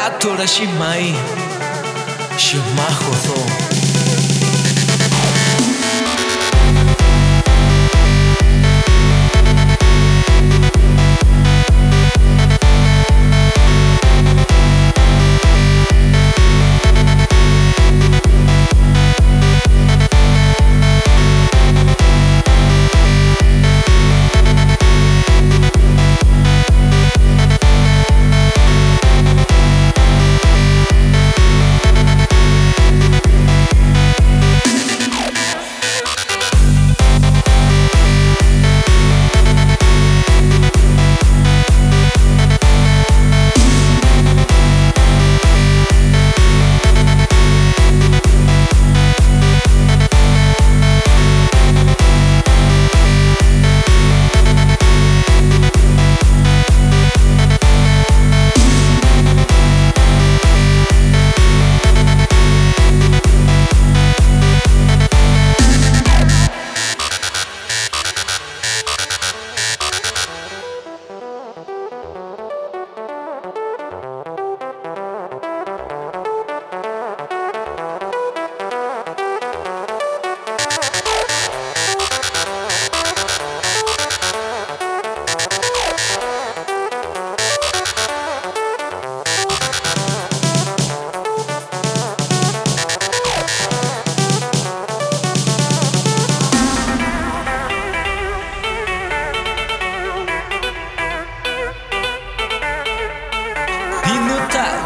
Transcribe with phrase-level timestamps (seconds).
[0.00, 1.12] カットらしまい
[2.38, 2.62] 島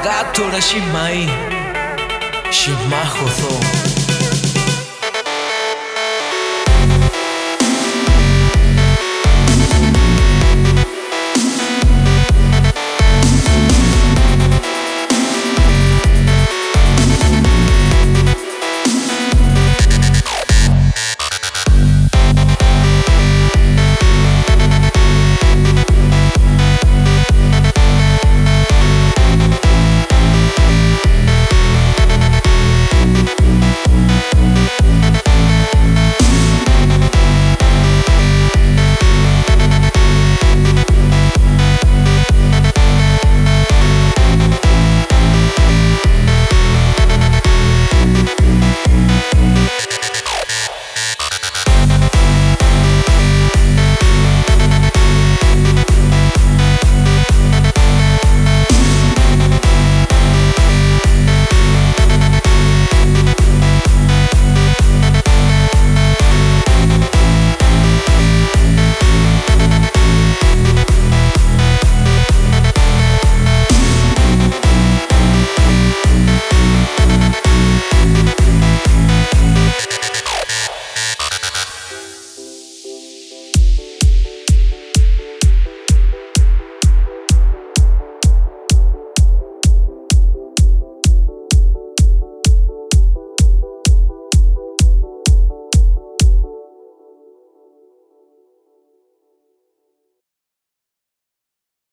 [0.03, 1.27] 妹
[2.51, 4.12] シュマホソ Gato la shimai Shimahoso